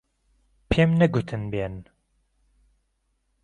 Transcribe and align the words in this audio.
پێم 0.69 0.89
نەگوتن 1.01 1.43
بێن. 1.51 1.75